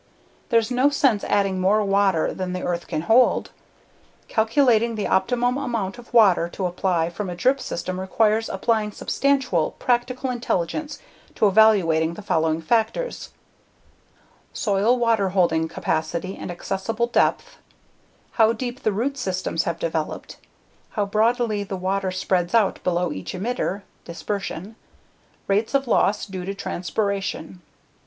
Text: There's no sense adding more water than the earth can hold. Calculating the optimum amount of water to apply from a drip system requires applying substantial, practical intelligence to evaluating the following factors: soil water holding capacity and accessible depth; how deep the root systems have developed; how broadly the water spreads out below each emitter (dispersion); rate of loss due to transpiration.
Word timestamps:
There's 0.49 0.71
no 0.71 0.89
sense 0.89 1.23
adding 1.25 1.61
more 1.61 1.85
water 1.85 2.33
than 2.33 2.53
the 2.53 2.63
earth 2.63 2.87
can 2.87 3.01
hold. 3.01 3.51
Calculating 4.27 4.95
the 4.95 5.05
optimum 5.05 5.57
amount 5.59 5.99
of 5.99 6.11
water 6.11 6.49
to 6.53 6.65
apply 6.65 7.11
from 7.11 7.29
a 7.29 7.35
drip 7.35 7.59
system 7.61 7.99
requires 7.99 8.49
applying 8.49 8.93
substantial, 8.93 9.75
practical 9.77 10.31
intelligence 10.31 10.97
to 11.35 11.45
evaluating 11.45 12.15
the 12.15 12.23
following 12.23 12.63
factors: 12.63 13.29
soil 14.53 14.97
water 14.97 15.29
holding 15.37 15.67
capacity 15.67 16.35
and 16.35 16.49
accessible 16.49 17.05
depth; 17.05 17.57
how 18.31 18.53
deep 18.53 18.81
the 18.81 18.91
root 18.91 19.19
systems 19.19 19.65
have 19.65 19.77
developed; 19.77 20.37
how 20.97 21.05
broadly 21.05 21.63
the 21.63 21.77
water 21.77 22.09
spreads 22.09 22.55
out 22.55 22.83
below 22.83 23.11
each 23.11 23.33
emitter 23.33 23.83
(dispersion); 24.03 24.75
rate 25.45 25.71
of 25.75 25.87
loss 25.87 26.25
due 26.25 26.43
to 26.43 26.55
transpiration. 26.55 27.61